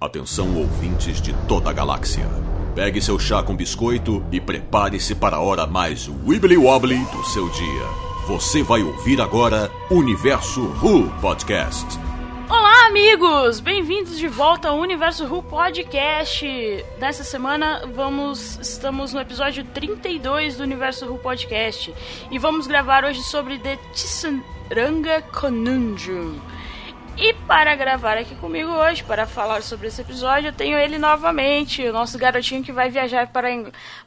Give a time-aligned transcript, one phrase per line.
[0.00, 2.24] Atenção ouvintes de toda a galáxia.
[2.72, 7.48] Pegue seu chá com biscoito e prepare-se para a hora mais wibbly wobbly do seu
[7.48, 7.84] dia.
[8.28, 11.98] Você vai ouvir agora Universo Who Podcast.
[12.48, 13.58] Olá, amigos!
[13.58, 16.46] Bem-vindos de volta ao Universo Who Podcast.
[17.00, 21.92] Nessa semana vamos estamos no episódio 32 do Universo Who Podcast
[22.30, 26.36] e vamos gravar hoje sobre The Tisaranga Conundrum.
[27.20, 31.82] E para gravar aqui comigo hoje, para falar sobre esse episódio, eu tenho ele novamente,
[31.82, 33.48] o nosso garotinho que vai viajar para,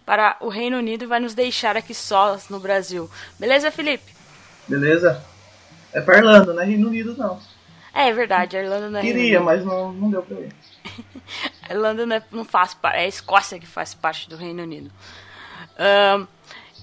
[0.06, 3.12] para o Reino Unido e vai nos deixar aqui sós no Brasil.
[3.38, 4.14] Beleza, Felipe?
[4.66, 5.22] Beleza?
[5.92, 7.38] É para Irlanda, não é Reino Unido não.
[7.94, 10.54] É, é verdade, a Irlanda não é Queria, mas não, não deu pra ir.
[11.68, 14.64] a Irlanda não, é, não faz parte, é a Escócia que faz parte do Reino
[14.64, 14.90] Unido.
[15.78, 16.28] Um,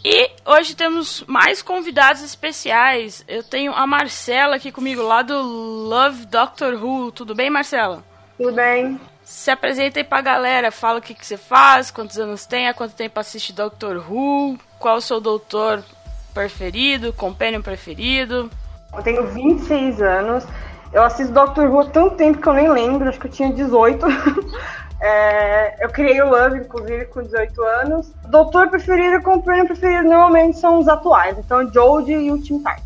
[0.05, 3.25] e hoje temos mais convidados especiais.
[3.27, 7.11] Eu tenho a Marcela aqui comigo, lá do Love Doctor Who.
[7.13, 8.05] Tudo bem, Marcela?
[8.37, 9.01] Tudo bem.
[9.25, 12.73] Se apresenta aí pra galera, fala o que, que você faz, quantos anos tem, há
[12.73, 15.85] quanto tempo assiste Doctor Who, qual o seu doutor
[16.33, 18.51] preferido, companion preferido.
[18.95, 20.47] Eu tenho 26 anos,
[20.93, 23.53] eu assisto Doctor Who há tanto tempo que eu nem lembro, acho que eu tinha
[23.53, 24.07] 18.
[25.01, 28.13] É, eu criei o Love, inclusive, com 18 anos.
[28.27, 31.39] Doutor preferido e companheiro preferido normalmente são os atuais.
[31.39, 32.83] Então, Jodie e o Tim Time.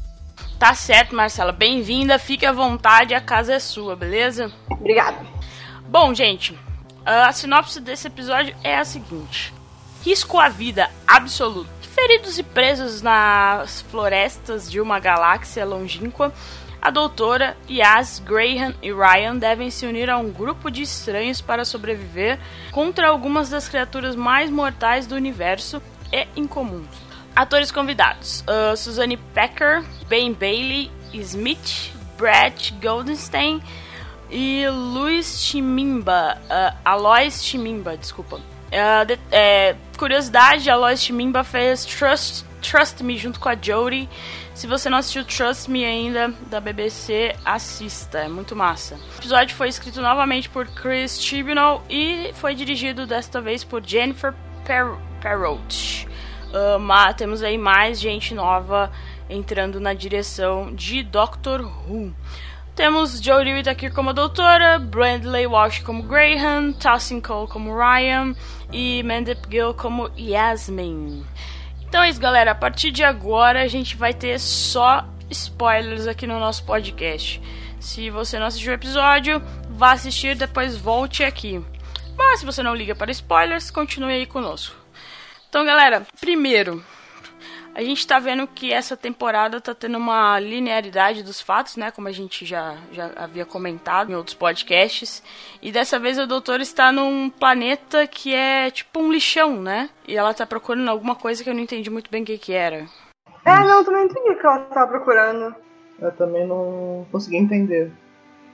[0.59, 1.53] Tá certo, Marcela.
[1.53, 2.19] Bem-vinda.
[2.19, 3.15] Fique à vontade.
[3.15, 4.53] A casa é sua, beleza?
[4.71, 5.19] Obrigada.
[5.89, 6.57] Bom, gente,
[7.05, 9.53] a sinopse desse episódio é a seguinte:
[10.05, 11.71] Risco à vida absoluto.
[11.81, 16.33] Feridos e presos nas florestas de uma galáxia longínqua,
[16.83, 21.65] a doutora, Yas, Graham e Ryan devem se unir a um grupo de estranhos para
[21.65, 22.41] sobreviver
[22.73, 25.81] contra algumas das criaturas mais mortais do universo
[26.13, 26.89] e incomuns.
[27.37, 33.63] Atores convidados: uh, Suzanne Pecker, Ben Bailey, Smith, Brett Goldenstein
[34.29, 38.37] e Luiz Chimimba, uh, Alois Chimimba, desculpa.
[38.37, 44.09] Uh, de, é, curiosidade, Alois Chimimba fez Trust, Trust Me junto com a Jodie
[44.55, 48.95] se você não assistiu Trust Me ainda, da BBC, assista, é muito massa.
[49.17, 54.33] O episódio foi escrito novamente por Chris Chibnall e foi dirigido desta vez por Jennifer
[54.65, 54.97] per.
[56.53, 58.91] Uh, temos aí mais gente nova
[59.31, 62.13] entrando na direção de Doctor Who.
[62.75, 68.35] Temos Joe Lewitt aqui como doutora, Brandley Walsh como Graham, Tassin Cole como Ryan
[68.73, 71.25] e Mandip Gill como Yasmin.
[71.93, 72.53] Então é isso, galera.
[72.53, 77.39] A partir de agora a gente vai ter só spoilers aqui no nosso podcast.
[77.79, 81.63] Se você não assistiu o episódio, vá assistir, depois volte aqui.
[82.17, 84.75] Mas se você não liga para spoilers, continue aí conosco.
[85.51, 86.83] Então, galera, primeiro,
[87.75, 91.91] a gente tá vendo que essa temporada tá tendo uma linearidade dos fatos, né?
[91.91, 95.23] Como a gente já, já havia comentado em outros podcasts.
[95.61, 99.89] E dessa vez a doutora está num planeta que é tipo um lixão, né?
[100.07, 102.53] E ela tá procurando alguma coisa que eu não entendi muito bem o que, que
[102.53, 102.87] era.
[103.45, 105.55] É, não, eu também entendi o que ela tava procurando.
[105.99, 107.91] Eu também não consegui entender.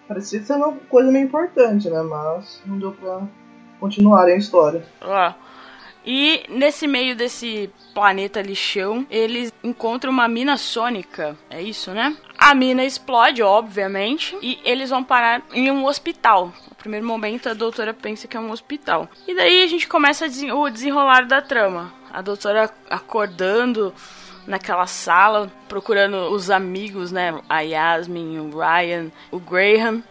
[0.06, 2.02] Parecia ser uma coisa meio importante, né?
[2.02, 3.22] Mas não deu pra
[3.80, 4.82] continuar a história.
[5.02, 5.34] Ah.
[6.10, 11.36] E nesse meio desse planeta lixão, eles encontram uma mina sônica.
[11.50, 12.16] É isso, né?
[12.38, 16.50] A mina explode, obviamente, e eles vão parar em um hospital.
[16.66, 19.06] No primeiro momento, a doutora pensa que é um hospital.
[19.26, 20.24] E daí a gente começa
[20.54, 21.92] o desenrolar da trama.
[22.10, 23.92] A doutora acordando
[24.46, 27.38] naquela sala, procurando os amigos, né?
[27.50, 30.02] A Yasmin, o Ryan, o Graham.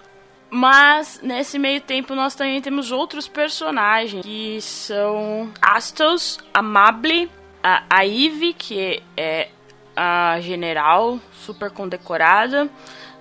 [0.49, 7.29] Mas nesse meio tempo nós também temos outros personagens que são Astos, Amable,
[7.61, 9.49] a, a Eve, que é
[9.95, 12.69] a general super condecorada.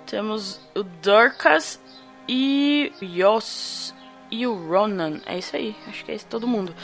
[0.07, 1.81] Temos o Durkas
[2.29, 3.93] e o Yos
[4.31, 5.21] e o Ronan.
[5.27, 6.75] É isso aí, acho que é isso todo mundo.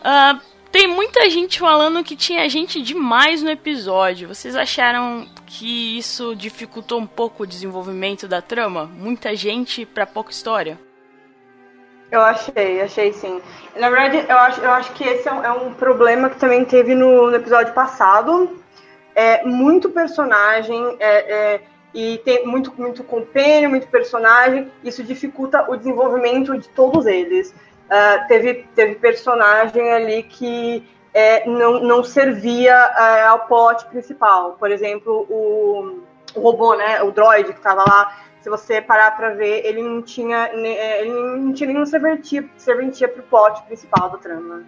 [0.00, 0.40] Uh,
[0.72, 4.28] tem muita gente falando que tinha gente demais no episódio.
[4.28, 8.84] Vocês acharam que isso dificultou um pouco o desenvolvimento da trama?
[8.84, 10.78] Muita gente para pouca história?
[12.10, 13.40] Eu achei, achei sim.
[13.76, 16.64] Na verdade, eu acho, eu acho que esse é um, é um problema que também
[16.64, 18.60] teve no, no, episódio passado.
[19.14, 21.60] É muito personagem, é, é,
[21.92, 24.70] e tem muito, muito compênio, muito personagem.
[24.84, 27.54] Isso dificulta o desenvolvimento de todos eles
[27.90, 34.52] uh, teve, teve personagem ali que é, não, não servia é, ao plot principal.
[34.52, 36.00] Por exemplo, o,
[36.34, 40.02] o robô, né, o droid que estava lá, se você parar para ver, ele não
[40.02, 44.62] tinha, é, ele não tinha nenhum serventia, serventia pro plot principal do trama.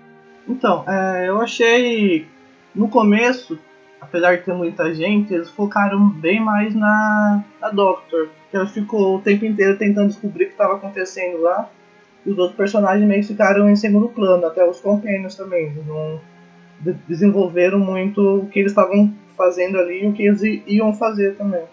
[0.49, 2.27] Então, é, eu achei
[2.75, 3.59] no começo,
[4.01, 8.31] apesar de ter muita gente, eles focaram bem mais na, na Doctor.
[8.53, 11.71] Ela ficou o tempo inteiro tentando descobrir o que estava acontecendo lá
[12.25, 15.73] E os outros personagens meio ficaram em segundo plano, até os companions também.
[15.87, 16.21] Não
[17.09, 21.65] desenvolveram muito o que eles estavam fazendo ali e o que eles iam fazer também.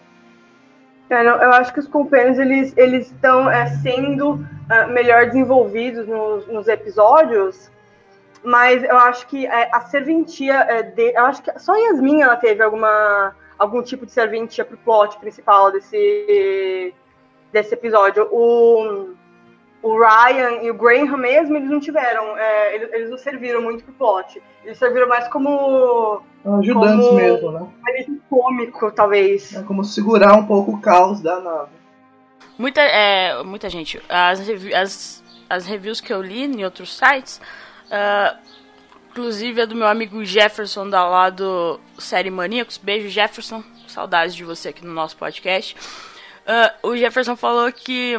[1.08, 6.06] É, não, eu acho que os companions eles eles estão é, sendo uh, melhor desenvolvidos
[6.06, 7.68] nos, nos, episódios,
[8.44, 12.36] mas eu acho que é, a serventia é, de, eu acho que só Yasmin ela
[12.36, 16.94] teve alguma algum tipo de serventia pro plot principal desse
[17.52, 18.28] desse episódio.
[18.30, 19.12] O
[19.82, 23.82] o Ryan e o Graham mesmo, eles não tiveram, é, eles, eles, não serviram muito
[23.84, 24.42] pro plot.
[24.62, 26.22] Eles serviram mais como.
[26.44, 27.68] Ajudantes como mesmo, né?
[28.28, 29.54] cômico, talvez.
[29.54, 31.70] É como segurar um pouco o caos da nave.
[32.58, 34.00] Muita, é, muita gente.
[34.08, 34.40] As,
[34.74, 37.40] as, as reviews que eu li em outros sites,
[37.86, 38.38] uh,
[39.10, 42.76] inclusive a do meu amigo Jefferson, da lá do Série Maníacos.
[42.76, 43.62] Beijo, Jefferson.
[43.88, 45.74] Saudades de você aqui no nosso podcast.
[46.46, 48.16] Uh, o Jefferson falou que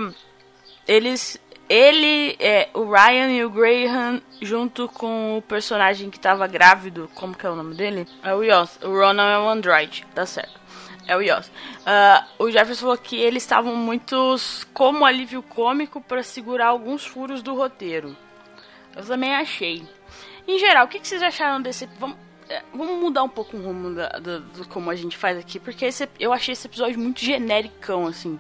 [0.88, 1.40] eles
[1.72, 7.34] ele, é, o Ryan e o Graham, junto com o personagem que tava grávido, como
[7.34, 8.06] que é o nome dele?
[8.22, 8.78] É o Yoss.
[8.84, 10.60] O Ronan é o Android, tá certo.
[11.08, 11.48] É o Yoss.
[11.48, 17.42] Uh, o Jefferson falou que eles estavam muitos como alívio cômico para segurar alguns furos
[17.42, 18.18] do roteiro.
[18.94, 19.82] Eu também achei.
[20.46, 21.88] Em geral, o que, que vocês acharam desse.
[21.98, 22.18] Vamos,
[22.50, 25.58] é, vamos mudar um pouco o rumo da, da, do como a gente faz aqui,
[25.58, 28.38] porque esse, eu achei esse episódio muito genericão, assim.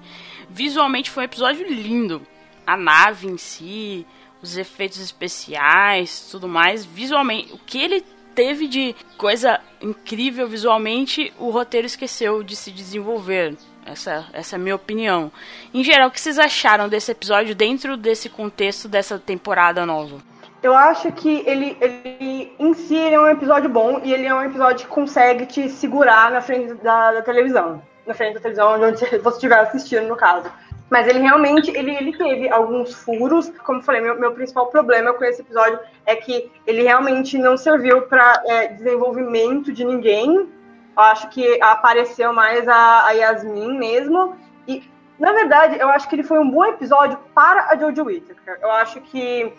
[0.49, 2.27] Visualmente foi um episódio lindo
[2.65, 4.05] a nave em si,
[4.41, 8.03] os efeitos especiais, tudo mais, visualmente, o que ele
[8.33, 13.55] teve de coisa incrível visualmente, o roteiro esqueceu de se desenvolver.
[13.85, 15.31] Essa, essa é a minha opinião.
[15.73, 20.21] Em geral, o que vocês acharam desse episódio dentro desse contexto dessa temporada nova?
[20.61, 24.33] Eu acho que ele, ele em si ele é um episódio bom e ele é
[24.33, 27.81] um episódio que consegue te segurar na frente da, da televisão.
[28.05, 30.51] Na frente da televisão, onde você estiver assistindo, no caso.
[30.91, 33.49] Mas ele realmente, ele, ele teve alguns furos.
[33.63, 37.55] Como eu falei, meu, meu principal problema com esse episódio é que ele realmente não
[37.55, 40.49] serviu para é, desenvolvimento de ninguém.
[40.97, 44.35] Eu acho que apareceu mais a, a Yasmin mesmo.
[44.67, 44.83] E,
[45.17, 48.59] na verdade, eu acho que ele foi um bom episódio para a Jojo Whittaker.
[48.61, 49.53] Eu acho que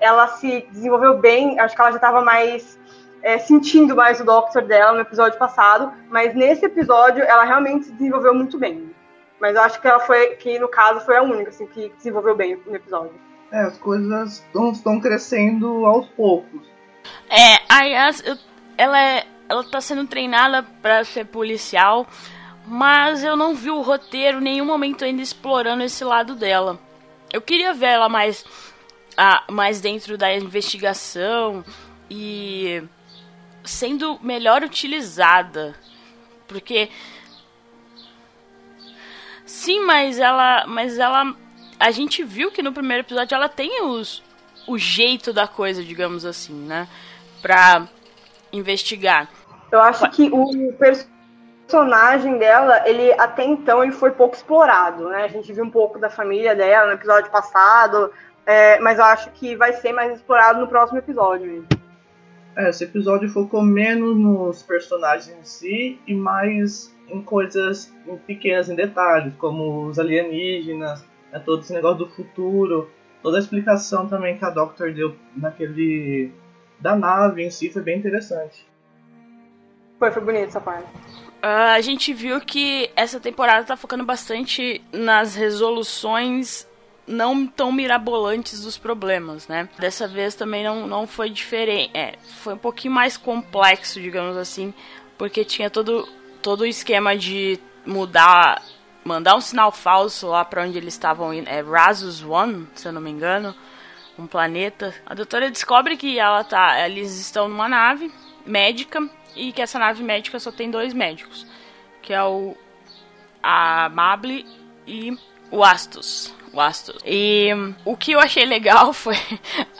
[0.00, 2.80] ela se desenvolveu bem, acho que ela já estava mais
[3.22, 7.92] é, sentindo mais o Doctor dela no episódio passado, mas nesse episódio ela realmente se
[7.92, 8.93] desenvolveu muito bem.
[9.44, 12.34] Mas eu acho que ela foi, que no caso foi a única, assim, que desenvolveu
[12.34, 13.12] bem no episódio.
[13.52, 14.42] É, as coisas
[14.72, 16.66] estão crescendo aos poucos.
[17.28, 18.24] É, a Yas,
[18.78, 22.06] ela, é, ela tá sendo treinada para ser policial,
[22.66, 26.78] mas eu não vi o roteiro em nenhum momento ainda explorando esse lado dela.
[27.30, 28.46] Eu queria ver ela mais,
[29.14, 31.62] ah, mais dentro da investigação
[32.08, 32.82] e
[33.62, 35.74] sendo melhor utilizada.
[36.48, 36.88] Porque
[39.54, 40.66] Sim, mas ela.
[40.66, 41.32] Mas ela.
[41.78, 44.20] A gente viu que no primeiro episódio ela tem os,
[44.66, 46.88] o jeito da coisa, digamos assim, né?
[47.40, 47.86] Pra
[48.52, 49.28] investigar.
[49.70, 55.22] Eu acho que o personagem dela, ele até então ele foi pouco explorado, né?
[55.22, 58.12] A gente viu um pouco da família dela no episódio passado,
[58.44, 61.64] é, mas eu acho que vai ser mais explorado no próximo episódio.
[62.56, 67.94] É, esse episódio focou menos nos personagens em si e mais em coisas
[68.26, 72.90] pequenas, em detalhes, como os alienígenas, né, todo esse negócio do futuro,
[73.22, 76.32] toda a explicação também que a Doctor deu naquele
[76.80, 78.66] da nave em si foi bem interessante.
[79.98, 80.86] Foi, foi bonito essa parte.
[81.44, 86.66] Uh, a gente viu que essa temporada tá focando bastante nas resoluções
[87.06, 89.68] não tão mirabolantes dos problemas, né?
[89.78, 91.90] Dessa vez também não, não foi diferente.
[91.94, 94.72] É, foi um pouquinho mais complexo, digamos assim,
[95.18, 96.08] porque tinha todo
[96.44, 98.62] todo o esquema de mudar,
[99.02, 102.92] mandar um sinal falso lá para onde eles estavam indo, é Rasus One, se eu
[102.92, 103.54] não me engano,
[104.18, 104.94] um planeta.
[105.06, 108.12] A doutora descobre que ela tá, eles estão numa nave
[108.44, 111.46] médica e que essa nave médica só tem dois médicos,
[112.02, 112.54] que é o
[113.42, 114.46] a Mable
[114.86, 115.16] e
[115.50, 116.34] o Astus.
[116.52, 117.00] O Astus.
[117.06, 117.48] E
[117.86, 119.16] o que eu achei legal foi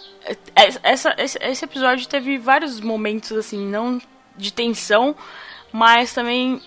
[0.82, 4.00] essa, esse, esse episódio teve vários momentos assim, não
[4.34, 5.14] de tensão,
[5.74, 6.62] mas também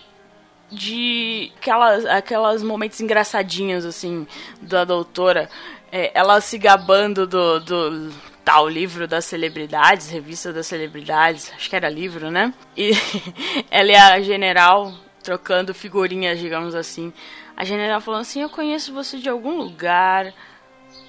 [0.70, 4.26] de aquelas, aquelas momentos engraçadinhos, assim,
[4.60, 5.48] da doutora.
[5.90, 8.12] É, ela se gabando do, do
[8.44, 12.52] tal livro das celebridades, revista das celebridades, acho que era livro, né?
[12.76, 12.90] E
[13.70, 17.10] ela e a general trocando figurinhas, digamos assim.
[17.56, 20.34] A general falando assim: Eu conheço você de algum lugar.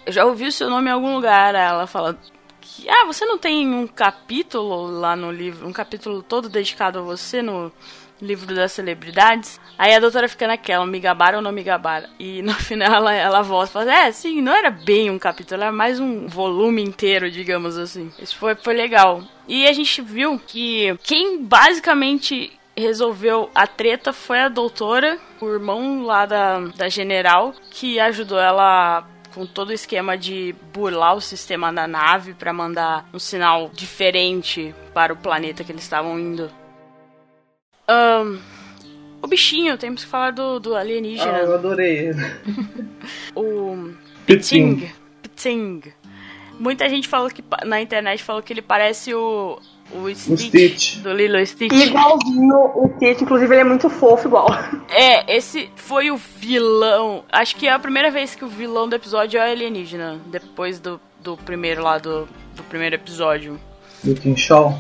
[0.06, 1.54] Eu já ouvi o seu nome em algum lugar.
[1.54, 2.18] Ela fala:
[2.76, 7.02] que, Ah, você não tem um capítulo lá no livro, um capítulo todo dedicado a
[7.02, 7.72] você no,
[8.22, 9.60] livro das celebridades.
[9.78, 12.10] Aí a doutora fica naquela, me gabar ou não me gabar.
[12.20, 15.62] E no final ela, ela volta e fala: É, sim, não era bem um capítulo,
[15.62, 18.12] era mais um volume inteiro, digamos assim.
[18.20, 19.24] Isso foi, foi legal.
[19.48, 26.04] E a gente viu que quem basicamente resolveu a treta foi a doutora, o irmão
[26.04, 31.72] lá da, da general, que ajudou ela com todo o esquema de burlar o sistema
[31.72, 36.52] da nave para mandar um sinal diferente para o planeta que eles estavam indo.
[37.90, 38.40] Um,
[39.22, 41.38] o bichinho, temos que falar do, do alienígena.
[41.38, 42.12] Ah, eu adorei.
[43.36, 43.94] o
[44.26, 44.90] Piting.
[45.22, 45.82] Piting.
[46.60, 49.60] Muita gente falou que na internet falou que ele parece o
[49.92, 50.96] o Stitch, o Stitch.
[50.98, 51.72] do Lilo Stitch.
[51.72, 54.48] Igualzinho o Stitch, inclusive ele é muito fofo igual.
[54.90, 57.24] É, esse foi o vilão.
[57.32, 60.20] Acho que é a primeira vez que o vilão do episódio é alienígena.
[60.28, 63.60] Depois do, do primeiro lá do, do primeiro episódio.
[64.04, 64.80] Do Tim Shaw.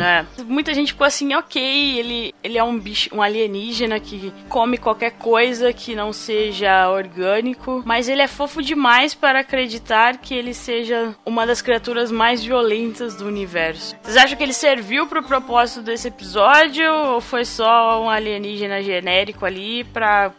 [0.00, 0.24] É.
[0.44, 5.12] Muita gente ficou assim, ok, ele, ele é um bicho, um alienígena que come qualquer
[5.12, 11.14] coisa que não seja orgânico, mas ele é fofo demais para acreditar que ele seja
[11.24, 13.96] uma das criaturas mais violentas do universo.
[14.02, 19.44] Vocês acham que ele serviu pro propósito desse episódio ou foi só um alienígena genérico
[19.44, 20.32] ali para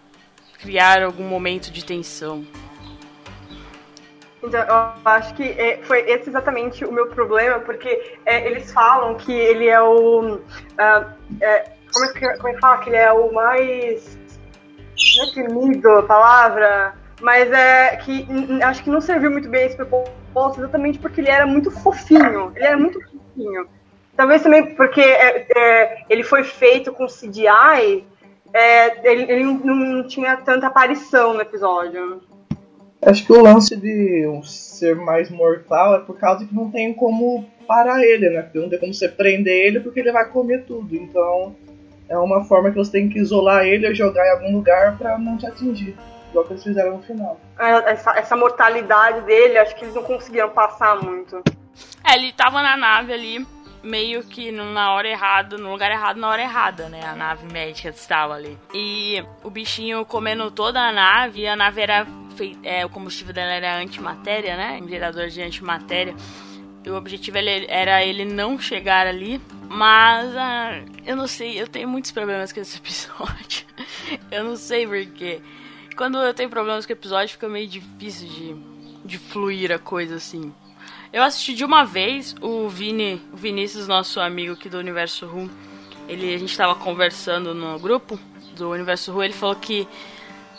[0.60, 2.46] criar algum momento de tensão?
[4.44, 9.16] Então, eu acho que é, foi esse exatamente o meu problema, porque é, eles falam
[9.16, 10.36] que ele é o.
[10.36, 10.42] Uh,
[11.42, 12.78] é, como, é que, como é que fala?
[12.78, 14.18] Que ele é o mais.
[15.18, 18.28] Não é temido a palavra, mas é que
[18.64, 22.52] acho que não serviu muito bem esse propósito, exatamente porque ele era muito fofinho.
[22.56, 23.68] Ele era muito fofinho.
[24.16, 28.04] Talvez também porque é, é, ele foi feito com CGI,
[28.54, 32.22] é, ele, ele não, não tinha tanta aparição no episódio.
[33.02, 36.94] Acho que o lance de um ser mais mortal é por causa que não tem
[36.94, 38.42] como parar ele, né?
[38.42, 40.96] Porque não tem como você prender ele porque ele vai comer tudo.
[40.96, 41.56] Então
[42.10, 45.18] é uma forma que você tem que isolar ele ou jogar em algum lugar para
[45.18, 45.96] não te atingir.
[46.30, 47.40] Igual que eles fizeram no final.
[47.60, 51.42] É, essa, essa mortalidade dele, acho que eles não conseguiram passar muito.
[52.04, 53.46] É, ele tava na nave ali,
[53.88, 57.02] meio que na hora errada, no lugar errado, na hora errada, né?
[57.04, 58.58] A nave médica estava ali.
[58.74, 63.34] E o bichinho comendo toda a nave, e a nave era feita, é, o combustível
[63.34, 64.80] dela era antimatéria, né?
[64.82, 66.16] Um gerador de antimatéria.
[66.84, 69.42] E o objetivo era ele não chegar ali.
[69.70, 73.66] Mas ah, eu não sei, eu tenho muitos problemas com esse episódio.
[74.32, 75.42] eu não sei porquê.
[75.96, 78.56] Quando eu tenho problemas com o episódio, fica meio difícil de,
[79.04, 80.54] de fluir a coisa assim.
[81.18, 85.50] Eu assisti de uma vez o Vini, o Vinícius, nosso amigo aqui do Universo Ru.
[86.08, 88.20] Ele, a gente estava conversando no grupo
[88.56, 89.88] do Universo Ru, ele falou que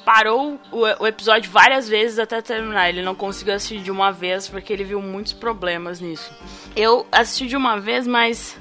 [0.05, 2.89] parou o, o, episódio várias vezes até terminar.
[2.89, 6.29] Ele não conseguiu assistir de uma vez porque ele viu muitos problemas nisso.
[6.75, 8.59] Eu assisti de uma vez, mas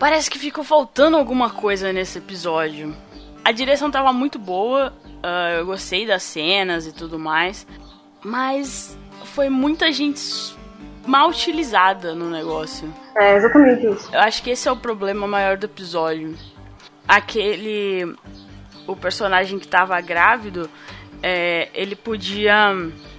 [0.00, 2.92] parece que ficou faltando alguma coisa nesse episódio.
[3.44, 7.68] A direção estava muito boa, uh, eu gostei das cenas e tudo mais,
[8.20, 10.58] mas foi muita gente
[11.06, 12.92] mal utilizada no negócio.
[13.16, 14.08] É, exatamente isso.
[14.12, 16.36] Eu acho que esse é o problema maior do episódio.
[17.06, 18.14] Aquele
[18.86, 20.68] o personagem que estava grávido,
[21.22, 22.72] é, ele podia.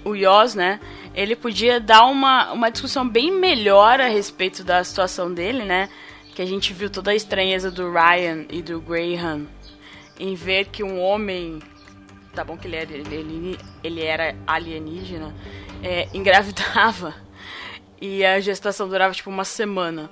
[0.04, 0.80] O Yoz, né?
[1.14, 5.90] Ele podia dar uma, uma discussão bem melhor a respeito da situação dele, né?
[6.34, 9.46] Que a gente viu toda a estranheza do Ryan e do Graham
[10.20, 11.60] em ver que um homem.
[12.34, 15.36] Tá bom que ele era, ele, ele era alienígena,
[15.84, 17.14] é, engravidava
[18.02, 20.10] e a gestação durava tipo uma semana.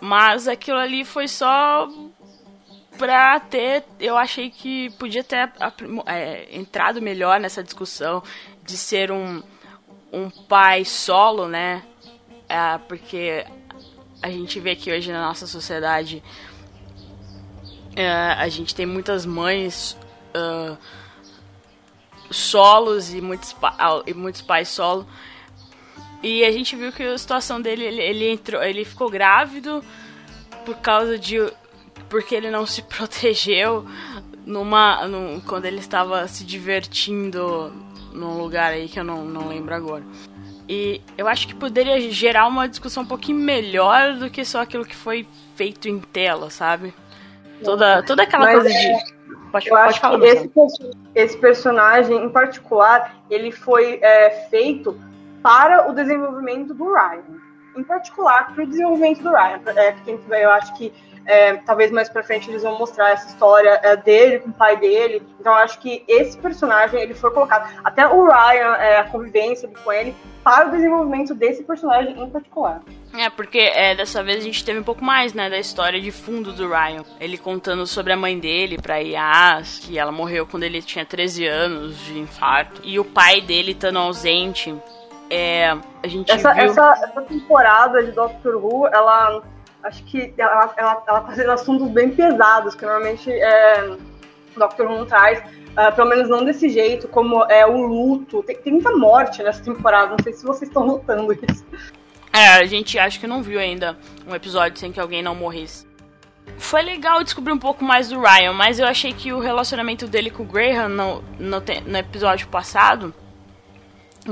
[0.00, 1.88] Mas aquilo ali foi só
[2.98, 3.84] pra ter.
[3.98, 5.50] Eu achei que podia ter
[6.06, 8.22] é, entrado melhor nessa discussão
[8.62, 9.42] de ser um,
[10.12, 11.82] um pai solo, né?
[12.48, 13.44] É, porque
[14.22, 16.22] a gente vê que hoje na nossa sociedade
[17.96, 19.96] é, a gente tem muitas mães
[20.36, 20.76] uh,
[22.30, 23.56] solos e muitos,
[24.06, 25.06] e muitos pais solo.
[26.22, 29.82] E a gente viu que a situação dele, ele, ele entrou, ele ficou grávido
[30.64, 31.38] por causa de
[32.08, 33.84] porque ele não se protegeu
[34.44, 37.72] numa num, quando ele estava se divertindo
[38.12, 40.02] num lugar aí que eu não, não lembro agora.
[40.68, 44.84] E eu acho que poderia gerar uma discussão um pouquinho melhor do que só aquilo
[44.84, 46.92] que foi feito em tela, sabe?
[47.64, 49.18] Toda, toda aquela Mas, coisa de.
[49.50, 50.50] Pode, eu pode acho falar, que esse,
[51.14, 55.00] esse, personagem, em particular, ele foi é, feito
[55.48, 57.22] para o desenvolvimento do Ryan.
[57.74, 59.60] em particular para o desenvolvimento do Ryan.
[59.76, 60.92] É, quem eu acho que
[61.24, 64.76] é, talvez mais pra frente eles vão mostrar essa história é, dele com o pai
[64.76, 65.22] dele.
[65.40, 69.70] Então eu acho que esse personagem ele foi colocado, até o Ryan, é, a convivência
[69.82, 70.14] com ele,
[70.44, 72.82] para o desenvolvimento desse personagem em particular.
[73.14, 76.10] É, porque é, dessa vez a gente teve um pouco mais, né, da história de
[76.10, 77.04] fundo do Ryan.
[77.18, 81.46] Ele contando sobre a mãe dele pra Yas, que ela morreu quando ele tinha 13
[81.46, 82.82] anos de infarto.
[82.84, 84.74] E o pai dele estando ausente.
[85.30, 85.70] É,
[86.02, 86.64] a gente essa, viu...
[86.64, 89.42] essa, essa temporada de Doctor Who, ela
[89.82, 93.96] acho que ela, ela, ela tá fazendo assuntos bem pesados, que normalmente é,
[94.58, 94.82] Dr.
[94.82, 95.38] Who não traz.
[95.38, 98.42] Uh, pelo menos não desse jeito, como é o luto.
[98.42, 101.64] Tem, tem muita morte nessa temporada, não sei se vocês estão notando isso.
[102.32, 105.86] É, a gente acha que não viu ainda um episódio sem que alguém não morresse.
[106.56, 110.30] Foi legal descobrir um pouco mais do Ryan, mas eu achei que o relacionamento dele
[110.30, 113.14] com o Graham no, no, no episódio passado,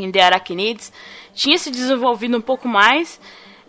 [0.03, 0.93] em The Arachnids,
[1.35, 3.21] tinha se desenvolvido um pouco mais.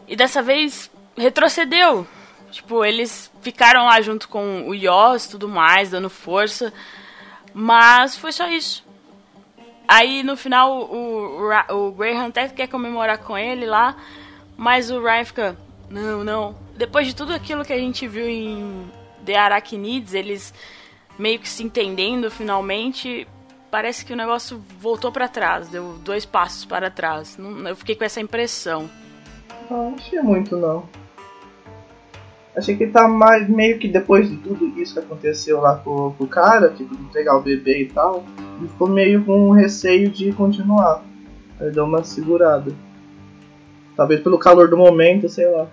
[0.07, 2.07] E dessa vez retrocedeu.
[2.51, 6.73] Tipo, eles ficaram lá junto com o Yoss e tudo mais, dando força.
[7.53, 8.85] Mas foi só isso.
[9.87, 13.95] Aí no final o, o, o Graham até quer comemorar com ele lá.
[14.55, 15.57] Mas o Ryan fica.
[15.89, 16.55] Não, não.
[16.75, 18.89] Depois de tudo aquilo que a gente viu em
[19.25, 20.53] The Arachnids, eles
[21.17, 23.27] meio que se entendendo finalmente.
[23.69, 27.37] Parece que o negócio voltou para trás, deu dois passos para trás.
[27.67, 28.89] Eu fiquei com essa impressão.
[29.69, 30.87] Não achei muito não.
[32.55, 36.23] Achei que tá mais meio que depois de tudo isso que aconteceu lá com, com
[36.23, 38.23] o cara, tipo, de pegar o bebê e tal,
[38.57, 41.03] ele ficou meio com receio de continuar.
[41.59, 42.71] Ele deu uma segurada.
[43.95, 45.67] Talvez pelo calor do momento, sei lá.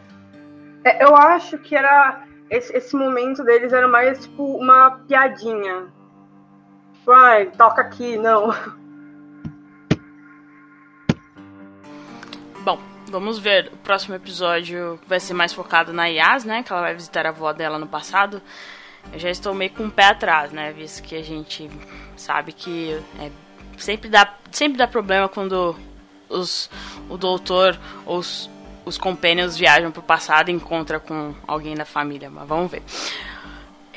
[0.85, 2.25] É, eu acho que era.
[2.51, 5.87] Esse, esse momento deles era mais tipo uma piadinha.
[7.05, 8.55] Vai, toca aqui, não.
[12.65, 12.79] Bom,
[13.15, 16.63] Vamos ver, o próximo episódio vai ser mais focado na Yas, né?
[16.63, 18.43] Que ela vai visitar a avó dela no passado.
[19.13, 20.73] Eu já estou meio com o pé atrás, né?
[20.73, 21.71] Visto que a gente
[22.17, 23.31] sabe que é,
[23.77, 25.77] sempre, dá, sempre dá problema quando
[26.29, 26.71] os,
[27.09, 28.51] o doutor ou os,
[28.85, 32.31] os companions viajam pro passado e encontram com alguém da família.
[32.31, 32.83] Mas vamos ver.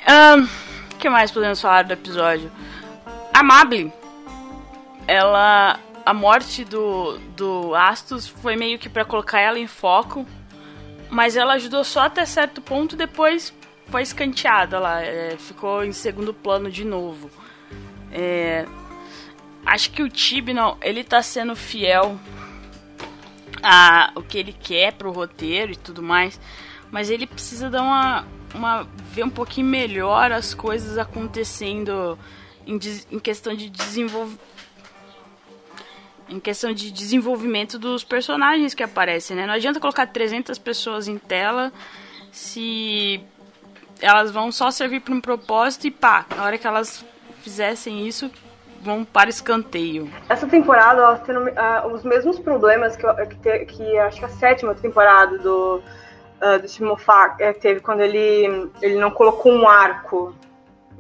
[0.06, 0.48] O um,
[1.00, 2.52] que mais podemos falar do episódio?
[3.38, 3.94] A Mable,
[5.08, 10.26] ela a morte do, do Astus foi meio que para colocar ela em foco,
[11.08, 13.54] mas ela ajudou só até certo ponto, depois
[13.92, 17.30] foi escanteada lá, é, ficou em segundo plano de novo.
[18.12, 18.66] É,
[19.64, 22.20] acho que o Tibnall, ele tá sendo fiel
[23.62, 26.42] a o que ele quer pro roteiro e tudo mais,
[26.90, 32.18] mas ele precisa dar uma, uma ver um pouquinho melhor as coisas acontecendo
[32.68, 32.80] em,
[33.12, 34.58] em questão de desenvolvimento
[36.30, 39.46] em questão de desenvolvimento dos personagens que aparecem, né?
[39.46, 41.72] Não adianta colocar 300 pessoas em tela
[42.34, 43.24] se
[44.02, 47.04] elas vão só servir para um propósito e pá, na hora que elas
[47.42, 48.30] fizessem isso,
[48.82, 50.12] vão para escanteio.
[50.30, 54.30] Essa temporada, elas tendo uh, os mesmos problemas que, que, te, que, acho que a
[54.30, 55.82] sétima temporada do,
[56.42, 56.98] uh, do
[57.40, 60.36] é, teve quando ele, ele não colocou um arco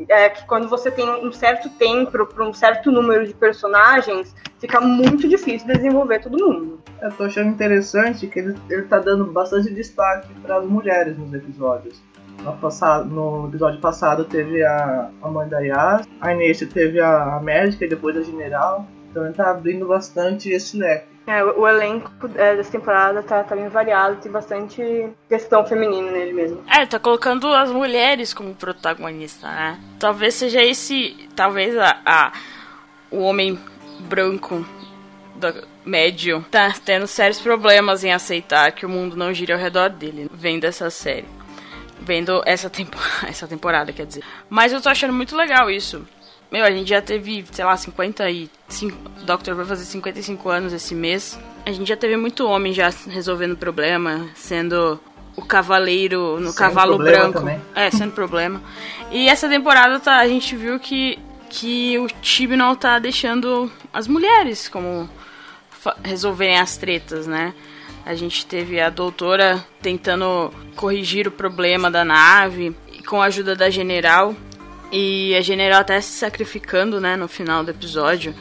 [0.09, 4.79] é que quando você tem um certo tempo para um certo número de personagens, fica
[4.79, 6.79] muito difícil desenvolver todo mundo.
[7.01, 11.33] Eu tô achando interessante que ele, ele tá dando bastante destaque para as mulheres nos
[11.33, 12.01] episódios.
[12.43, 17.35] No, passado, no episódio passado teve a, a mãe da Yas, a Inês teve a,
[17.35, 18.87] a médica e depois a general.
[19.17, 21.07] Então ele tá abrindo bastante esse leque.
[21.25, 26.11] É, o, o elenco é, dessa temporada tá, tá bem variado, tem bastante questão feminina
[26.11, 26.63] nele mesmo.
[26.69, 29.79] É, tá colocando as mulheres como protagonista, né?
[29.99, 31.27] Talvez seja esse.
[31.35, 32.31] Talvez a, a
[33.09, 33.59] o homem
[34.01, 34.63] branco
[35.35, 39.89] do médio tá tendo sérios problemas em aceitar que o mundo não gira ao redor
[39.89, 41.25] dele, vendo essa série.
[41.99, 44.23] Vendo essa, tempo, essa temporada, quer dizer.
[44.47, 46.05] Mas eu tô achando muito legal isso.
[46.51, 48.97] Meu, a gente já teve, sei lá, 55.
[49.21, 51.37] O Doctor vai fazer 55 anos esse mês.
[51.65, 54.99] A gente já teve muito homem já resolvendo problema, sendo
[55.35, 57.39] o cavaleiro no cavalo branco.
[57.39, 57.59] Também.
[57.75, 58.61] É, sendo problema.
[59.11, 64.69] E essa temporada tá, a gente viu que, que o Tibnall tá deixando as mulheres
[64.69, 65.09] como
[66.03, 67.53] resolverem as tretas, né?
[68.05, 72.73] A gente teve a doutora tentando corrigir o problema da nave
[73.05, 74.33] com a ajuda da general
[74.91, 78.33] e a general até se sacrificando, né, no final do episódio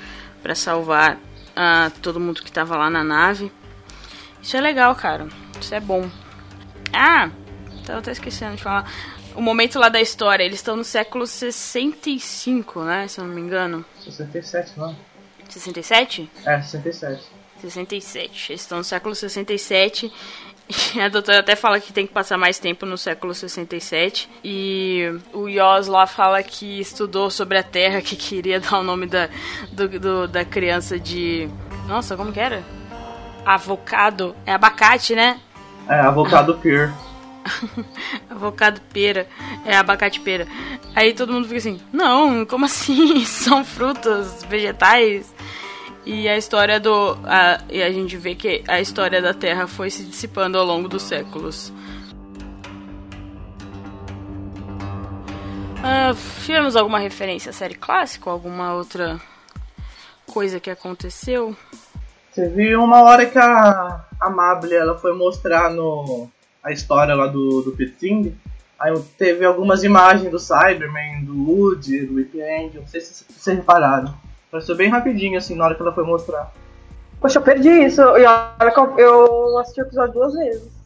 [0.42, 3.50] para salvar uh, todo mundo que tava lá na nave.
[4.42, 5.26] Isso é legal, cara.
[5.60, 6.08] Isso é bom.
[6.92, 7.30] Ah,
[7.84, 8.90] tava até esquecendo de falar.
[9.34, 13.08] O momento lá da história, eles estão no século 65, né?
[13.08, 13.84] Se eu não me engano.
[14.02, 14.96] 67, não.
[15.48, 16.30] 67?
[16.44, 17.24] É, 67.
[17.60, 18.52] 67.
[18.52, 20.12] Eles estão no século 67.
[21.02, 24.28] A doutora até fala que tem que passar mais tempo no século 67.
[24.42, 29.06] E o Yoz lá fala que estudou sobre a Terra, que queria dar o nome
[29.06, 29.28] da,
[29.72, 31.48] do, do da criança de.
[31.86, 32.64] Nossa, como que era?
[33.44, 34.34] Avocado.
[34.44, 35.40] É abacate, né?
[35.88, 36.92] É, avocado pear.
[38.28, 39.28] avocado pera.
[39.64, 40.48] É abacate pera.
[40.94, 43.24] Aí todo mundo fica assim: Não, como assim?
[43.24, 45.32] São frutas, vegetais.
[46.06, 47.18] E a história do.
[47.24, 50.88] A, e a gente vê que a história da Terra foi se dissipando ao longo
[50.88, 51.72] dos séculos.
[55.78, 58.30] Uh, tivemos alguma referência à série clássica?
[58.30, 59.20] Alguma outra
[60.28, 61.56] coisa que aconteceu?
[62.36, 66.28] Viu uma hora que a, a Mable ela foi mostrar no,
[66.62, 68.32] a história lá do, do Pitsing.
[68.78, 72.78] Aí teve algumas imagens do Cyberman, do Woody, do Weekend.
[72.78, 74.14] Não sei se vocês repararam.
[74.50, 76.52] Passou bem rapidinho, assim, na hora que ela foi mostrar.
[77.20, 78.00] Poxa, eu perdi isso.
[78.00, 80.76] E olha que eu assisti o episódio duas vezes.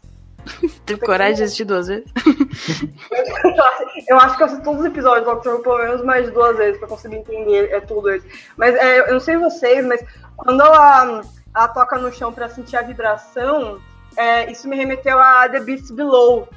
[0.87, 2.11] Teve coragem de assistir duas vezes?
[4.09, 6.57] eu acho que eu assisti todos os episódios do Doctor pelo menos mais de duas
[6.57, 8.27] vezes pra conseguir entender é, tudo isso.
[8.57, 10.05] Mas é, eu não sei vocês, mas
[10.37, 11.23] quando ela,
[11.55, 13.79] ela toca no chão pra sentir a vibração,
[14.16, 16.49] é, isso me remeteu a The Beast Below.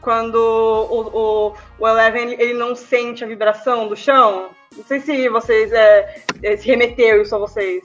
[0.00, 4.50] Quando o, o, o Eleven ele não sente a vibração do chão.
[4.76, 7.82] Não sei se vocês é, é, se remeteu isso a vocês.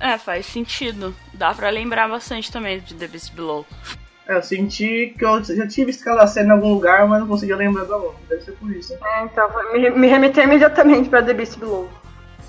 [0.00, 1.14] É, faz sentido.
[1.32, 3.64] Dá pra lembrar bastante também de The Beast Below.
[4.26, 7.28] É, eu senti que eu já tive visto aquela cena em algum lugar, mas não
[7.28, 8.16] conseguia lembrar da nome.
[8.28, 8.94] Deve ser por isso.
[8.94, 11.88] É, então, me, me remeteu imediatamente pra The Beast Below.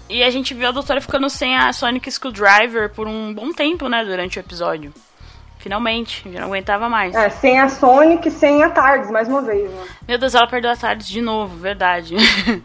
[0.10, 3.88] E a gente viu a doutora ficando sem a Sonic Screwdriver por um bom tempo,
[3.88, 4.94] né, durante o episódio.
[5.64, 7.16] Finalmente, já não aguentava mais.
[7.16, 9.86] É, sem a Sonic, sem a Tardes, mais uma vez, né?
[10.06, 12.18] Meu Deus, ela perdeu a Tardes de novo, verdade.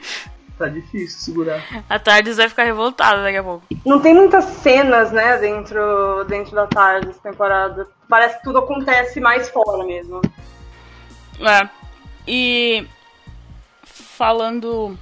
[0.59, 1.63] tá difícil segurar.
[1.89, 3.65] A Tardes vai ficar revoltada daqui a pouco.
[3.87, 7.87] Não tem muitas cenas, né, dentro, dentro da Tardes temporada.
[8.09, 10.21] Parece que tudo acontece mais fora mesmo.
[11.41, 11.69] É.
[12.27, 12.85] E
[13.95, 14.99] falando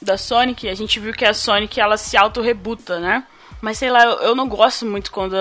[0.00, 3.22] da Sonic, a gente viu que a Sonic ela se auto-rebuta, né?
[3.60, 5.36] Mas sei lá, eu, eu não gosto muito quando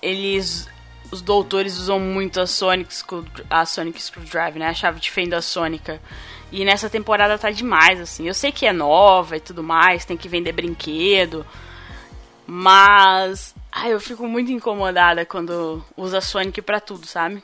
[0.00, 0.66] eles
[1.10, 2.94] os doutores usam muito a Sonic,
[3.48, 4.68] a Sonic Screwdriver, né?
[4.68, 6.00] A chave de fenda sônica.
[6.50, 8.26] E nessa temporada tá demais, assim.
[8.26, 11.46] Eu sei que é nova e tudo mais, tem que vender brinquedo.
[12.46, 13.54] Mas.
[13.70, 17.42] Ai, eu fico muito incomodada quando usa Sonic pra tudo, sabe?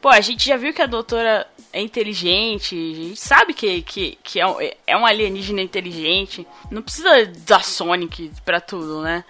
[0.00, 4.18] Pô, a gente já viu que a doutora é inteligente, a gente sabe que, que,
[4.22, 6.46] que é, um, é um alienígena inteligente.
[6.70, 9.24] Não precisa da Sonic pra tudo, né?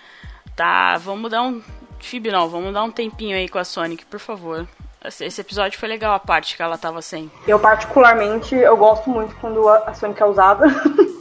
[0.54, 1.62] Tá, vamos dar um
[2.06, 4.66] Phoebe, não, vamos dar um tempinho aí com a Sonic, por favor.
[5.04, 7.30] Esse episódio foi legal, a parte que ela tava sem.
[7.46, 10.66] Eu, particularmente, eu gosto muito quando a Sonic é usada.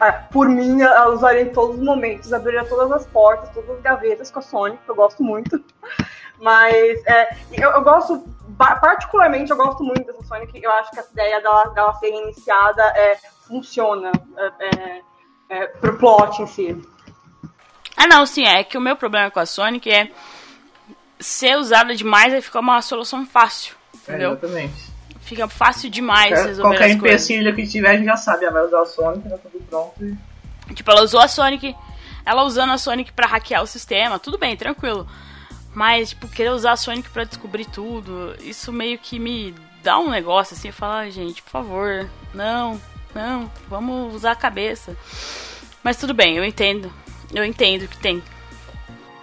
[0.00, 3.82] Ah, por mim, ela usaria em todos os momentos, abriria todas as portas, todas as
[3.82, 5.62] gavetas com a Sonic, eu gosto muito.
[6.40, 8.24] Mas é, eu, eu, gosto,
[8.56, 10.62] particularmente, eu gosto muito dessa Sonic.
[10.62, 15.00] Eu acho que essa ideia dela, dela ser reiniciada é, funciona é, é,
[15.50, 16.88] é, pro plot em si.
[17.98, 20.08] Ah, não, sim, é que o meu problema com a Sonic é
[21.18, 24.30] ser usada demais aí fica uma solução fácil, entendeu?
[24.30, 24.88] É, exatamente.
[25.20, 28.52] Fica fácil demais qualquer, resolver qualquer as empecilho que tiver, a gente já sabe, ela
[28.52, 30.16] vai usar a Sonic, tá tudo pronto.
[30.70, 30.74] E...
[30.74, 31.74] Tipo, ela usou a Sonic,
[32.24, 35.08] ela usando a Sonic para hackear o sistema, tudo bem, tranquilo.
[35.74, 40.08] Mas, tipo, querer usar a Sonic para descobrir tudo, isso meio que me dá um
[40.08, 42.80] negócio assim, falar, ah, gente, por favor, não,
[43.12, 44.96] não, vamos usar a cabeça.
[45.82, 46.92] Mas tudo bem, eu entendo.
[47.34, 48.22] Eu entendo que tem.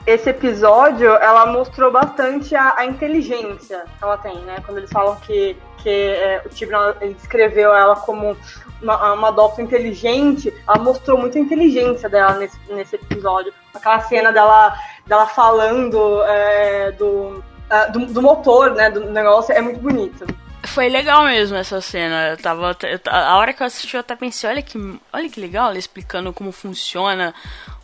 [0.06, 4.58] Esse episódio, ela mostrou bastante a, a inteligência que ela tem, né?
[4.64, 8.38] Quando eles falam que, que é, o Tibran descreveu ela como
[8.82, 13.52] uma, uma inteligente, ela mostrou muita inteligência dela nesse, nesse episódio.
[13.74, 18.92] Aquela cena dela, dela falando é, do, uh, do, do, motor, né?
[18.92, 20.28] Do negócio é muito bonita.
[20.66, 22.30] Foi legal mesmo essa cena.
[22.30, 24.78] Eu tava, eu, a hora que eu assisti, eu até pensei, olha que,
[25.12, 27.34] olha que legal, ela explicando como funciona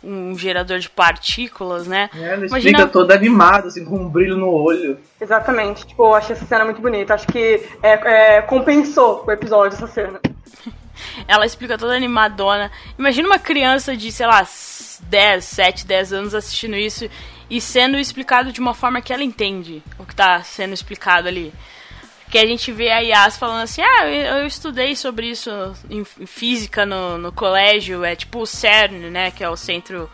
[0.02, 2.10] um gerador de partículas, né?
[2.14, 2.58] É, ela Imagina...
[2.58, 4.98] explica toda animada, assim, com um brilho no olho.
[5.20, 5.86] Exatamente.
[5.86, 7.14] Tipo, eu achei essa cena muito bonita.
[7.14, 10.20] Acho que é, é, compensou o episódio, essa cena.
[11.26, 12.70] ela explica toda animadona.
[12.98, 14.46] Imagina uma criança de, sei lá,
[15.02, 17.08] 10, 7, 10 anos assistindo isso
[17.50, 21.52] e sendo explicado de uma forma que ela entende o que tá sendo explicado ali.
[22.32, 25.50] Que a gente vê a Yas falando assim, ah, eu, eu estudei sobre isso
[25.90, 30.10] em, em, física no, no colégio, é tipo o CERN, né, que é o centro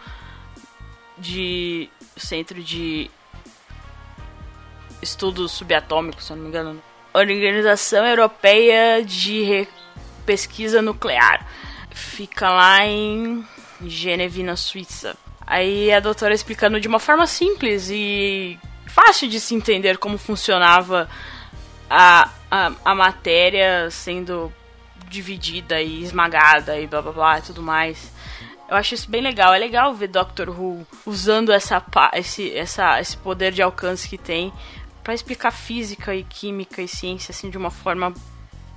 [1.16, 3.08] de centro de
[5.00, 6.82] estudos subatômicos, se não me engano.
[7.14, 9.66] Organização Europeia de
[10.26, 11.46] Pesquisa Nuclear.
[11.90, 13.46] Fica lá em
[13.86, 15.16] Geneve, na Suíça.
[15.46, 21.08] Aí a doutora explicando de uma forma simples e fácil de se entender como funcionava
[21.88, 24.52] a, a, a matéria sendo
[25.08, 28.12] dividida e esmagada e blá blá blá e tudo mais.
[28.68, 29.54] Eu acho isso bem legal.
[29.54, 31.82] É legal ver Doctor Who usando essa,
[32.14, 34.52] esse, essa, esse poder de alcance que tem
[35.02, 38.12] para explicar física e química e ciência assim de uma forma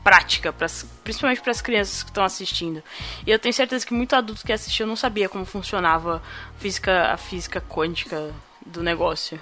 [0.01, 2.81] prática, pras, principalmente para as crianças que estão assistindo.
[3.27, 6.21] E eu tenho certeza que muito adulto que assistiu não sabia como funcionava
[6.57, 8.33] física, a física quântica
[8.65, 9.39] do negócio.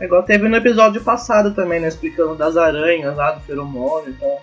[0.00, 1.88] É igual teve no episódio passado também, né?
[1.88, 4.42] Explicando das aranhas lá, do feromônio e tal.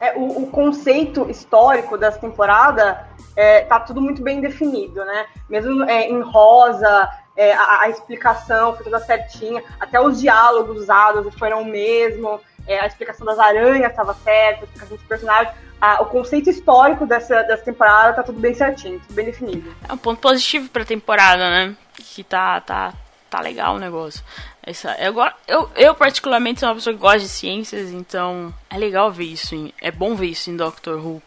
[0.00, 5.26] É, o, o, conceito histórico dessa temporada é, tá tudo muito bem definido, né?
[5.48, 11.32] Mesmo é, em rosa, é, a, a, explicação foi toda certinha, até os diálogos usados
[11.36, 15.54] foram o mesmo é, a explicação das aranhas estava certa, a explicação dos personagens.
[15.80, 19.74] A, o conceito histórico dessa, dessa temporada tá tudo bem certinho, tudo bem definido.
[19.88, 21.76] É um ponto positivo pra temporada, né?
[21.94, 22.92] Que tá, tá,
[23.32, 24.22] tá legal o negócio.
[24.62, 25.14] Essa, eu,
[25.48, 29.54] eu, eu, particularmente, sou uma pessoa que gosta de ciências, então é legal ver isso,
[29.54, 31.22] em, é bom ver isso em Doctor Who.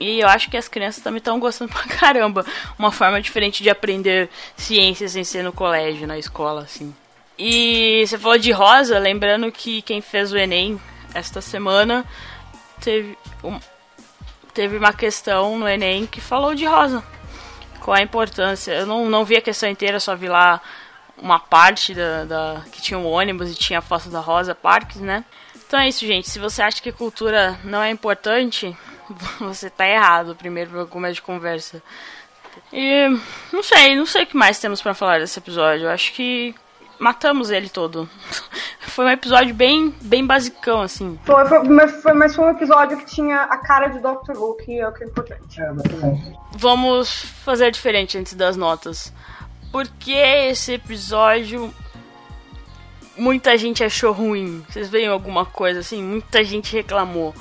[0.00, 2.44] E eu acho que as crianças também estão gostando pra caramba.
[2.76, 6.92] Uma forma diferente de aprender ciências sem ser no colégio, na escola, assim.
[7.38, 10.80] E você falou de rosa, lembrando que quem fez o Enem
[11.14, 12.04] esta semana
[12.80, 13.58] teve, um,
[14.52, 17.02] teve uma questão no Enem que falou de rosa.
[17.84, 18.72] Qual a importância?
[18.72, 20.58] Eu não, não vi a questão inteira, só vi lá
[21.18, 25.02] uma parte da, da que tinha um ônibus e tinha a foto da Rosa Parks,
[25.02, 25.22] né?
[25.54, 26.30] Então é isso, gente.
[26.30, 28.74] Se você acha que cultura não é importante,
[29.38, 30.34] você tá errado.
[30.34, 31.82] Primeiro para começo de conversa.
[32.72, 33.06] E
[33.52, 35.84] não sei, não sei o que mais temos para falar desse episódio.
[35.84, 36.54] Eu acho que
[36.98, 38.08] matamos ele todo.
[38.94, 41.18] foi um episódio bem, bem basicão, assim.
[41.24, 44.56] Foi, foi, mas, foi, mas foi um episódio que tinha a cara de Doctor Who,
[44.56, 45.60] que é o que é importante.
[45.60, 45.72] É,
[46.52, 49.12] Vamos fazer diferente antes das notas.
[49.72, 51.74] Porque esse episódio
[53.16, 54.64] muita gente achou ruim.
[54.68, 56.00] Vocês veem alguma coisa assim?
[56.00, 57.34] Muita gente reclamou.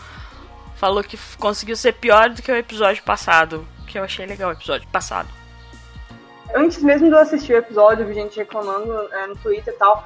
[0.76, 3.64] Falou que conseguiu ser pior do que o episódio passado.
[3.86, 5.30] Que eu achei legal o episódio passado
[6.56, 10.06] antes mesmo de eu assistir o episódio, vi gente reclamando é, no Twitter e tal.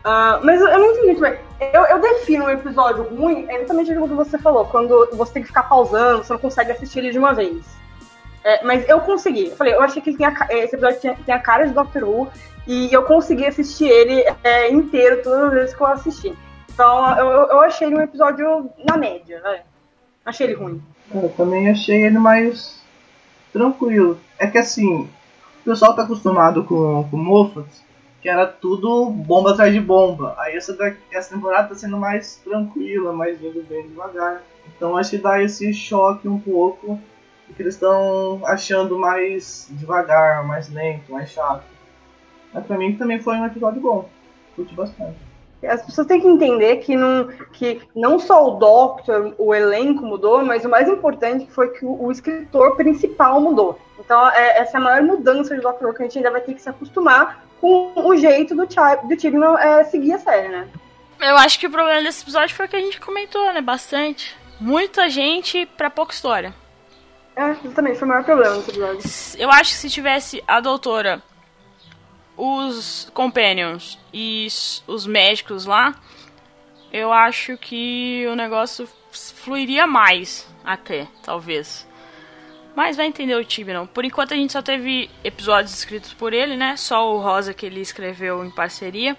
[0.00, 1.24] Uh, mas eu não entendi muito.
[1.60, 5.42] Eu, eu defino um episódio ruim é exatamente o que você falou, quando você tem
[5.42, 7.64] que ficar pausando, você não consegue assistir ele de uma vez.
[8.42, 9.48] É, mas eu consegui.
[9.48, 12.28] Eu falei, eu achei que tinha, esse episódio tem a cara de Doctor Who
[12.66, 16.38] e eu consegui assistir ele é, inteiro todas as vezes que eu assisti.
[16.72, 19.60] Então eu, eu achei ele um episódio na média, né?
[20.24, 20.82] Achei ele ruim.
[21.14, 22.80] Eu também achei ele mais
[23.52, 24.18] tranquilo.
[24.38, 25.02] É que assim,
[25.60, 27.68] o pessoal tá acostumado com, com Moffat,
[28.20, 30.34] que era tudo bomba atrás de bomba.
[30.38, 30.76] Aí essa,
[31.10, 34.42] essa temporada tá sendo mais tranquila, mais vindo bem devagar.
[34.76, 37.00] Então acho que dá esse choque um pouco,
[37.54, 41.64] que eles estão achando mais devagar, mais lento, mais chato.
[42.52, 44.08] Mas pra mim também foi um episódio bom.
[44.54, 45.16] Curti bastante.
[45.62, 50.42] As pessoas têm que entender que não, que não só o Doctor, o elenco mudou,
[50.42, 53.78] mas o mais importante foi que o, o escritor principal mudou.
[53.98, 56.40] Então, é, essa é a maior mudança de Doctor Who que a gente ainda vai
[56.40, 60.68] ter que se acostumar com o jeito do, do Tibman é, seguir a série, né?
[61.20, 63.60] Eu acho que o problema desse episódio foi o que a gente comentou, né?
[63.60, 64.34] Bastante.
[64.58, 66.54] Muita gente pra pouca história.
[67.36, 69.00] É, exatamente, foi o maior problema desse episódio.
[69.38, 71.22] Eu acho que se tivesse a doutora
[72.36, 74.48] os companions e
[74.86, 75.94] os médicos lá,
[76.90, 81.86] eu acho que o negócio fluiria mais, até, talvez.
[82.80, 83.86] Mas vai entender o não.
[83.86, 86.78] Por enquanto a gente só teve episódios escritos por ele, né?
[86.78, 89.18] Só o Rosa que ele escreveu em parceria.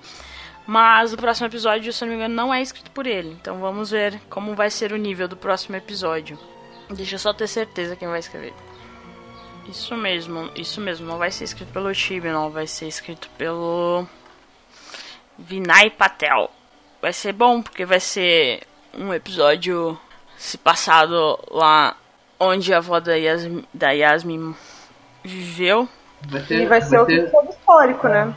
[0.65, 3.37] Mas o próximo episódio, se não me engano, não é escrito por ele.
[3.39, 6.39] Então vamos ver como vai ser o nível do próximo episódio.
[6.89, 8.51] Deixa eu só ter certeza quem vai escrever.
[9.69, 11.05] Isso mesmo, isso mesmo.
[11.05, 11.91] Não vai ser escrito pelo
[12.33, 12.49] não.
[12.49, 14.07] Vai ser escrito pelo
[15.37, 16.49] Vinay Patel.
[16.99, 19.99] Vai ser bom, porque vai ser um episódio
[20.35, 21.95] se passado lá
[22.41, 24.55] onde a avó da Yasmin, da Yasmin
[25.23, 25.87] viveu.
[26.27, 27.25] Vai ter, e vai ser vai ter...
[27.25, 28.25] o todo histórico, é.
[28.25, 28.35] né?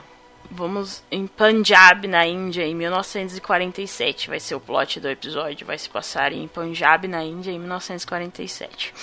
[0.51, 4.29] Vamos em Punjab, na Índia, em 1947.
[4.29, 5.67] Vai ser o plot do episódio.
[5.67, 8.95] Vai se passar em Punjab, na Índia, em 1947.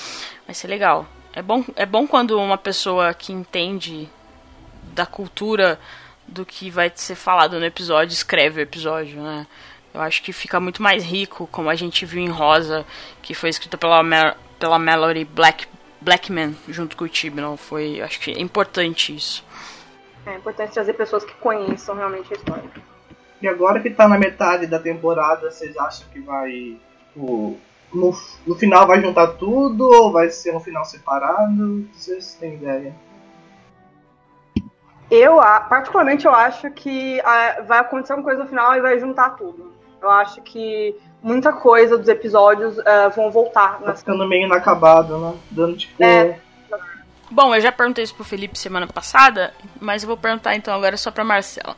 [0.45, 1.05] Vai ser legal.
[1.33, 4.07] É bom, é bom quando uma pessoa que entende
[4.93, 5.79] da cultura
[6.27, 9.47] do que vai ser falado no episódio escreve o episódio, né?
[9.93, 12.85] Eu acho que fica muito mais rico, como a gente viu em Rosa,
[13.21, 14.01] que foi escrita pela,
[14.61, 15.67] pela Mallory Black
[15.99, 17.57] Blackman junto com o Tibnon.
[17.57, 19.43] Foi, acho que é importante isso.
[20.25, 22.69] É importante trazer pessoas que conheçam realmente a história.
[23.41, 26.77] E agora que tá na metade da temporada, vocês acham que vai.
[27.15, 27.57] O,
[27.91, 28.13] no,
[28.45, 31.87] no final vai juntar tudo ou vai ser um final separado?
[31.91, 32.95] Vocês têm ideia?
[35.09, 39.31] Eu, particularmente, eu acho que uh, vai acontecer uma coisa no final e vai juntar
[39.31, 39.73] tudo.
[40.01, 43.79] Eu acho que muita coisa dos episódios uh, vão voltar.
[43.79, 45.33] Tá ficando meio inacabado, né?
[45.49, 46.03] Dando tipo.
[46.03, 46.39] É.
[47.29, 50.97] Bom, eu já perguntei isso pro Felipe semana passada, mas eu vou perguntar então agora
[50.97, 51.75] só pra Marcela.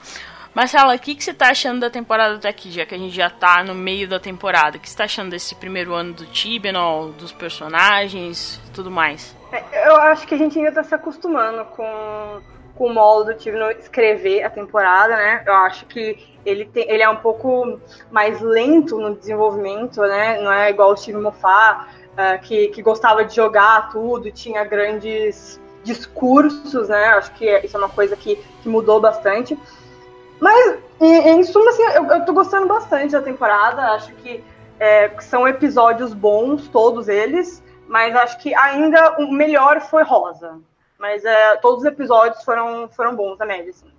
[0.53, 3.15] Marcela, o que, que você tá achando da temporada até aqui, já que a gente
[3.15, 4.77] já tá no meio da temporada?
[4.77, 9.35] O que você tá achando desse primeiro ano do Tibnall, dos personagens tudo mais?
[9.51, 12.41] É, eu acho que a gente ainda tá se acostumando com,
[12.75, 15.43] com o modo do Tibnall escrever a temporada, né?
[15.45, 17.79] Eu acho que ele, tem, ele é um pouco
[18.11, 20.41] mais lento no desenvolvimento, né?
[20.41, 25.59] Não é igual o Steve Moffat, uh, que, que gostava de jogar tudo, tinha grandes
[25.83, 27.05] discursos, né?
[27.09, 29.57] Acho que isso é uma coisa que, que mudou bastante.
[30.39, 33.81] Mas, em, em suma, assim, eu, eu tô gostando bastante da temporada.
[33.93, 34.43] Acho que
[34.79, 37.63] é, são episódios bons, todos eles.
[37.87, 40.59] Mas acho que ainda o melhor foi Rosa.
[41.03, 43.91] Mas é, todos os episódios foram, foram bons na média, assim.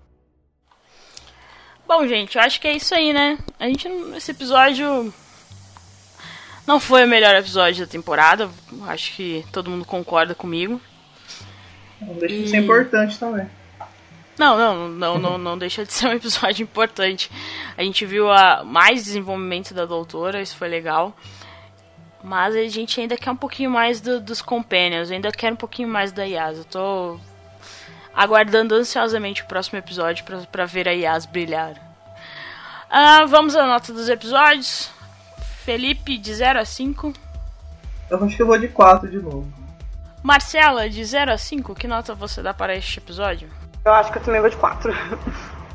[1.86, 3.38] Bom, gente, eu acho que é isso aí, né?
[3.60, 3.86] A gente,
[4.16, 5.12] esse episódio
[6.66, 8.48] não foi o melhor episódio da temporada.
[8.86, 10.80] Acho que todo mundo concorda comigo.
[12.00, 12.42] Não deixa e...
[12.44, 13.50] de ser importante também.
[14.38, 17.30] Não, não, não, não, não deixa de ser um episódio importante.
[17.76, 21.14] A gente viu a mais desenvolvimento da doutora, isso foi legal.
[22.24, 25.88] Mas a gente ainda quer um pouquinho mais do, dos companions, ainda quer um pouquinho
[25.88, 26.56] mais da Yas.
[26.56, 27.20] Eu tô
[28.14, 31.74] aguardando ansiosamente o próximo episódio para ver a Yas brilhar.
[32.88, 34.90] Ah, vamos à nota dos episódios.
[35.66, 37.12] Felipe, de 0 a 5.
[38.08, 39.46] Eu acho que eu vou de 4 de novo.
[40.22, 43.50] Marcela, de 0 a 5, que nota você dá para este episódio?
[43.84, 44.90] Eu acho que eu também vou de 4.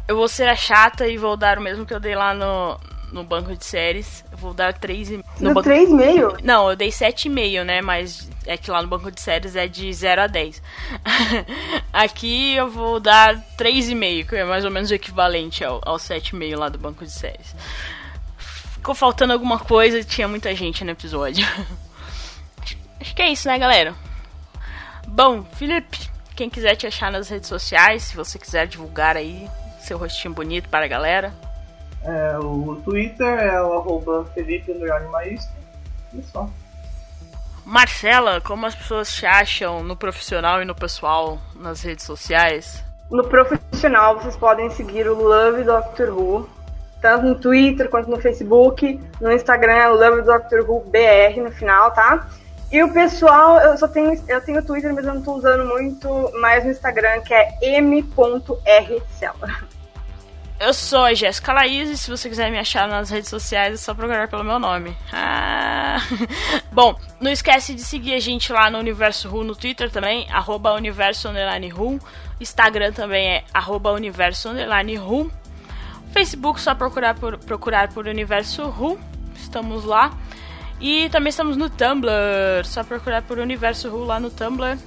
[0.08, 2.80] Eu vou ser a chata e vou dar o mesmo que eu dei lá no,
[3.12, 4.24] no banco de séries.
[4.32, 5.70] Eu vou dar 3 no, no banco...
[5.70, 6.40] 3,5?
[6.44, 7.82] Não, eu dei 7,5, né?
[7.82, 10.62] Mas é que lá no banco de séries é de 0 a 10.
[11.92, 16.58] Aqui eu vou dar 3,5, que é mais ou menos o equivalente ao, ao 7,5
[16.58, 17.56] lá do banco de séries.
[18.38, 21.46] Ficou faltando alguma coisa, tinha muita gente no episódio.
[23.00, 23.94] Acho que é isso, né, galera?
[25.08, 29.50] Bom, Felipe, quem quiser te achar nas redes sociais, se você quiser divulgar aí
[29.82, 31.34] seu rostinho bonito para a galera.
[32.04, 34.74] É, o Twitter é o arroba Felipe
[35.12, 35.52] Maísco.
[36.14, 36.50] E só.
[37.66, 42.84] Marcela, como as pessoas te acham no profissional e no pessoal nas redes sociais?
[43.12, 46.50] No profissional, vocês podem seguir o Love Doctor Who,
[47.02, 49.00] tanto no Twitter quanto no Facebook.
[49.22, 52.28] No Instagram é Love Doctor Who BR no final, tá?
[52.72, 56.32] E o pessoal, eu só tenho, eu tenho Twitter, mas eu não tô usando muito
[56.40, 59.70] mais no Instagram, que é m.rcela.
[60.60, 63.78] Eu sou a Jéssica Laís e se você quiser me achar nas redes sociais é
[63.78, 64.94] só procurar pelo meu nome.
[65.14, 66.00] Ah.
[66.70, 70.74] Bom, não esquece de seguir a gente lá no Universo Ru no Twitter também, arroba
[70.74, 71.30] Universo
[71.74, 71.98] Ru.
[72.42, 74.50] Instagram também é arroba Universo
[75.02, 75.32] Ru.
[76.12, 79.00] Facebook só procurar por, procurar por Universo Ru.
[79.38, 80.12] Estamos lá.
[80.82, 84.78] E também estamos no Tumblr, só procurar por Universo Ru lá no Tumblr.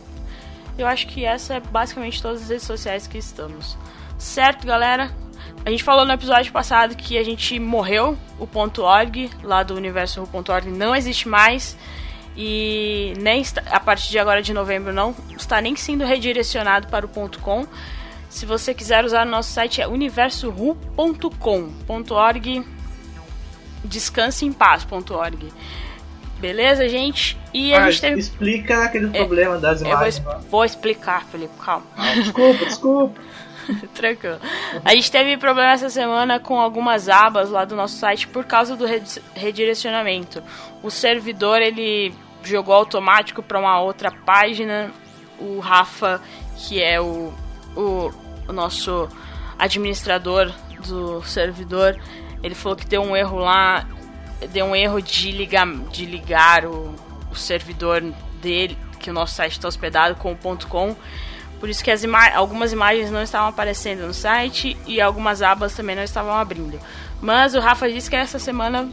[0.76, 3.78] Eu acho que essa é basicamente todas as redes sociais que estamos.
[4.18, 5.21] Certo, galera?
[5.64, 8.48] A gente falou no episódio passado que a gente morreu, o
[8.83, 11.77] .org lá do Universo Ru.org não existe mais.
[12.37, 17.07] E nem está, a partir de agora de novembro não está nem sendo redirecionado para
[17.07, 17.66] o .com.
[18.29, 21.70] Se você quiser usar o nosso site é universoru.com.
[22.11, 22.66] .org
[23.85, 25.53] descanse em paz.org.
[26.40, 27.38] Beleza, gente?
[27.55, 28.18] E a ah, gente teve...
[28.18, 30.18] Explica aquele é, problema das imagens.
[30.18, 31.87] Vou, vou, explicar, Felipe, calma.
[31.96, 33.20] Ah, desculpa, desculpa.
[33.94, 34.38] Tranquilo.
[34.85, 38.77] A gente teve problema essa semana com algumas abas lá do nosso site por causa
[38.77, 38.85] do
[39.35, 40.42] redirecionamento.
[40.83, 44.90] O servidor ele jogou automático para uma outra página.
[45.38, 46.20] O Rafa,
[46.57, 47.33] que é o,
[47.77, 48.12] o,
[48.48, 49.09] o nosso
[49.59, 50.53] administrador
[50.87, 51.96] do servidor,
[52.42, 53.87] ele falou que deu um erro lá
[54.48, 56.94] deu um erro de ligar, de ligar o,
[57.31, 58.03] o servidor
[58.40, 60.96] dele, que o nosso site está hospedado com o .com.
[61.62, 65.77] Por isso que as ima algumas imagens não estavam aparecendo no site e algumas abas
[65.77, 66.77] também não estavam abrindo.
[67.20, 68.90] Mas o Rafa disse que essa semana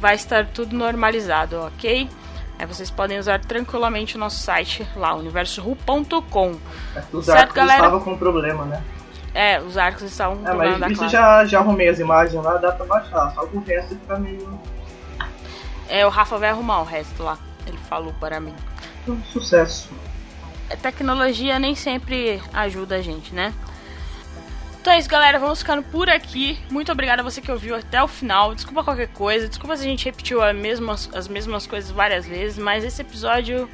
[0.00, 2.08] vai estar tudo normalizado, ok?
[2.58, 6.56] Aí vocês podem usar tranquilamente o nosso site lá, universoru.com.
[6.96, 7.80] É, os certo, galera?
[7.80, 8.82] estavam com problema, né?
[9.34, 12.56] É, os arcos estavam com é, problema mas isso já, já arrumei as imagens lá,
[12.56, 13.30] dá pra baixar.
[13.34, 14.58] Só que o resto fica meio
[15.86, 17.36] é, o Rafa vai arrumar o resto lá.
[17.66, 18.54] Ele falou para mim.
[19.06, 19.90] Um sucesso.
[20.70, 23.52] A tecnologia nem sempre ajuda a gente, né?
[24.80, 25.38] Então é isso, galera.
[25.38, 26.58] Vamos ficando por aqui.
[26.70, 28.54] Muito obrigada a você que ouviu até o final.
[28.54, 29.48] Desculpa qualquer coisa.
[29.48, 32.56] Desculpa se a gente repetiu as mesmas, as mesmas coisas várias vezes.
[32.56, 33.68] Mas esse episódio.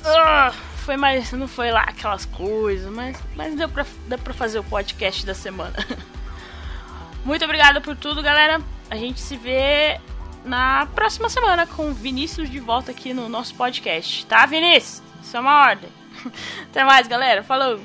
[0.00, 0.52] Uh,
[0.84, 1.32] foi mais.
[1.32, 2.92] Não foi lá aquelas coisas.
[2.92, 5.74] Mas, mas deu, pra, deu pra fazer o podcast da semana.
[7.24, 8.60] Muito obrigada por tudo, galera.
[8.88, 9.98] A gente se vê
[10.44, 14.24] na próxima semana com o Vinícius de volta aqui no nosso podcast.
[14.26, 15.03] Tá, Vinícius?
[15.34, 15.90] Isso é uma ordem.
[16.70, 17.42] Até mais, galera.
[17.42, 17.80] Falou!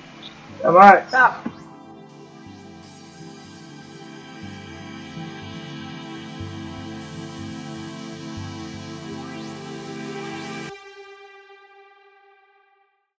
[0.59, 1.09] Até mais!
[1.09, 1.58] Tchau!